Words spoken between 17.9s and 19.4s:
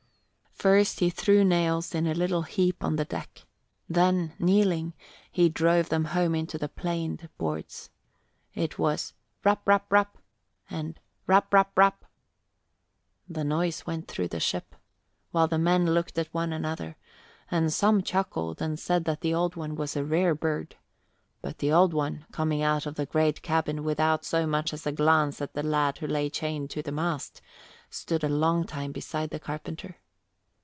chuckled and said that the